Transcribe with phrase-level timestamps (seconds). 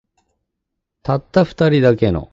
[1.03, 2.29] たった二人だけの